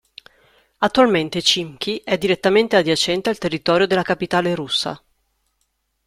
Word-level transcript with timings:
Attualmente 0.79 1.41
Chimki 1.41 2.01
è 2.03 2.17
direttamente 2.17 2.75
adiacente 2.75 3.29
al 3.29 3.37
territorio 3.37 3.85
della 3.85 4.01
capitale 4.01 4.55
russa. 4.55 4.99